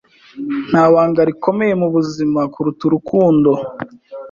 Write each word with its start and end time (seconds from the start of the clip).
Nta 0.69 0.83
banga 0.93 1.21
rikomeye 1.29 1.73
mubuzima 1.81 2.41
kuruta 2.53 2.81
urukundo. 2.87 3.51